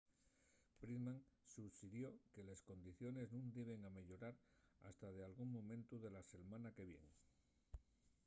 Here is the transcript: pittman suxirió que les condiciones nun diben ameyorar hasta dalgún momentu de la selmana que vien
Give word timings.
pittman 0.79 1.19
suxirió 1.55 2.09
que 2.33 2.45
les 2.47 2.61
condiciones 2.69 3.27
nun 3.33 3.47
diben 3.57 3.81
ameyorar 3.89 4.35
hasta 4.87 5.07
dalgún 5.19 5.49
momentu 5.57 5.93
de 6.03 6.09
la 6.15 6.21
selmana 6.31 6.69
que 6.77 6.85
vien 6.91 7.07